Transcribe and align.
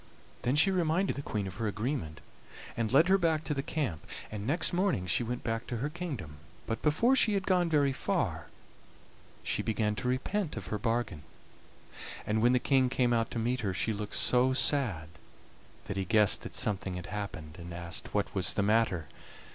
Then 0.41 0.55
she 0.55 0.71
reminded 0.71 1.15
the 1.15 1.21
Queen 1.21 1.45
of 1.45 1.57
her 1.57 1.67
agreement, 1.67 2.21
and 2.75 2.91
led 2.91 3.07
her 3.07 3.19
back 3.19 3.43
to 3.43 3.53
the 3.53 3.61
camp, 3.61 4.07
and 4.31 4.47
next 4.47 4.73
morning 4.73 5.05
she 5.05 5.21
went 5.21 5.43
back 5.43 5.67
to 5.67 5.77
her 5.77 5.89
kingdom, 5.89 6.37
but 6.65 6.81
before 6.81 7.15
she 7.15 7.35
had 7.35 7.45
gone 7.45 7.69
very 7.69 7.93
far 7.93 8.47
she 9.43 9.61
began 9.61 9.93
to 9.97 10.07
repent 10.07 10.57
of 10.57 10.65
her 10.73 10.79
bargain, 10.79 11.21
and 12.25 12.41
when 12.41 12.53
the 12.53 12.57
King 12.57 12.89
came 12.89 13.13
out 13.13 13.29
to 13.29 13.37
meet 13.37 13.59
her 13.59 13.75
she 13.75 13.93
looked 13.93 14.15
so 14.15 14.53
sad 14.53 15.07
that 15.85 15.97
he 15.97 16.03
guessed 16.05 16.41
that 16.41 16.55
something 16.55 16.95
had 16.95 17.05
happened, 17.05 17.57
and 17.59 17.71
asked 17.71 18.11
what 18.11 18.33
was 18.33 18.55
the 18.55 18.63
matter. 18.63 19.05